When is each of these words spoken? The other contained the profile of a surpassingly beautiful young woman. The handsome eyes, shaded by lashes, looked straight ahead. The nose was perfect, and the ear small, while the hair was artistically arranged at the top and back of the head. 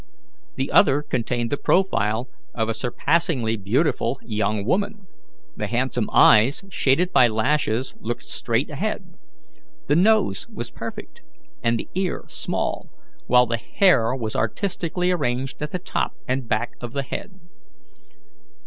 The 0.55 0.71
other 0.71 1.03
contained 1.03 1.51
the 1.51 1.57
profile 1.57 2.27
of 2.55 2.69
a 2.69 2.73
surpassingly 2.73 3.55
beautiful 3.55 4.19
young 4.23 4.65
woman. 4.65 5.05
The 5.55 5.67
handsome 5.67 6.09
eyes, 6.11 6.63
shaded 6.71 7.13
by 7.13 7.27
lashes, 7.27 7.93
looked 7.99 8.23
straight 8.23 8.71
ahead. 8.71 9.03
The 9.85 9.95
nose 9.95 10.47
was 10.49 10.71
perfect, 10.71 11.21
and 11.61 11.77
the 11.77 11.87
ear 11.93 12.23
small, 12.27 12.89
while 13.27 13.45
the 13.45 13.57
hair 13.57 14.15
was 14.15 14.35
artistically 14.35 15.11
arranged 15.11 15.61
at 15.61 15.69
the 15.69 15.77
top 15.77 16.13
and 16.27 16.47
back 16.49 16.71
of 16.81 16.93
the 16.93 17.03
head. 17.03 17.39